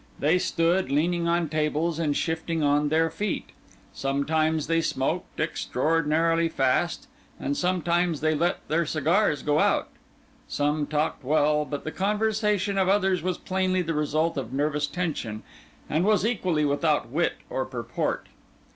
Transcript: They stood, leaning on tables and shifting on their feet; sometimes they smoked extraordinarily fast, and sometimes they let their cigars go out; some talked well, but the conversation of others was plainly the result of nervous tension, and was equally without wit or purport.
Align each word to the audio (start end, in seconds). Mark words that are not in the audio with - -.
They 0.17 0.39
stood, 0.39 0.89
leaning 0.89 1.27
on 1.27 1.47
tables 1.47 1.99
and 1.99 2.17
shifting 2.17 2.63
on 2.63 2.89
their 2.89 3.11
feet; 3.11 3.49
sometimes 3.93 4.65
they 4.65 4.81
smoked 4.81 5.39
extraordinarily 5.39 6.49
fast, 6.49 7.05
and 7.39 7.55
sometimes 7.55 8.19
they 8.19 8.33
let 8.33 8.67
their 8.67 8.83
cigars 8.83 9.43
go 9.43 9.59
out; 9.59 9.89
some 10.47 10.87
talked 10.87 11.23
well, 11.23 11.65
but 11.65 11.83
the 11.83 11.91
conversation 11.91 12.79
of 12.79 12.89
others 12.89 13.21
was 13.21 13.37
plainly 13.37 13.83
the 13.83 13.93
result 13.93 14.37
of 14.37 14.51
nervous 14.51 14.87
tension, 14.87 15.43
and 15.87 16.03
was 16.03 16.25
equally 16.25 16.65
without 16.65 17.09
wit 17.09 17.33
or 17.47 17.63
purport. 17.63 18.25